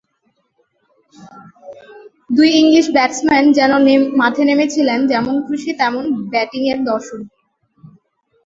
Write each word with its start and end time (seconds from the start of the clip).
দুই 2.29 2.49
English 2.61 2.85
batsman 2.95 3.45
যেন 3.57 3.71
মাঠে 4.19 4.43
নেমেছিলেন 4.45 4.99
যেমন 5.07 5.35
খুশি 5.47 5.71
তেমন 5.79 6.03
ব্যাটিংয়ের 6.31 6.79
দর্শন 6.89 7.19
নিয়ে। 7.23 7.39